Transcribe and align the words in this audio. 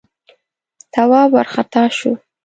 تواب 0.93 1.29
وارخطا 1.33 1.83
شو: 1.97 2.11